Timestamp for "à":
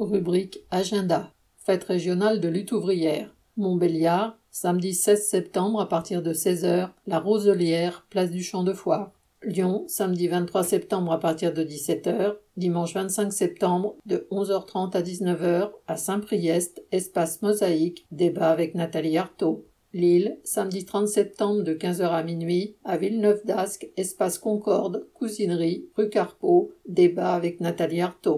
5.80-5.88, 11.10-11.18, 14.96-15.02, 15.88-15.96, 22.08-22.22, 22.84-22.98